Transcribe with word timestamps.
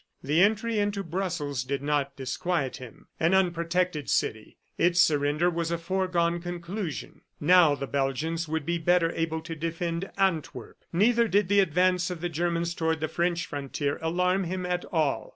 The 0.23 0.41
entry 0.41 0.79
into 0.79 1.03
Brussels 1.03 1.63
did 1.63 1.83
not 1.83 2.15
disquiet 2.15 2.77
him. 2.77 3.07
An 3.19 3.35
unprotected 3.35 4.09
city!... 4.09 4.57
Its 4.75 4.99
surrender 4.99 5.47
was 5.47 5.69
a 5.69 5.77
foregone 5.77 6.41
conclusion. 6.41 7.21
Now 7.39 7.75
the 7.75 7.85
Belgians 7.85 8.47
would 8.47 8.65
be 8.65 8.79
better 8.79 9.11
able 9.11 9.41
to 9.41 9.55
defend 9.55 10.09
Antwerp. 10.17 10.79
Neither 10.91 11.27
did 11.27 11.49
the 11.49 11.59
advance 11.59 12.09
of 12.09 12.19
the 12.19 12.29
Germans 12.29 12.73
toward 12.73 12.99
the 12.99 13.07
French 13.07 13.45
frontier 13.45 13.99
alarm 14.01 14.45
him 14.45 14.65
at 14.65 14.85
all. 14.85 15.29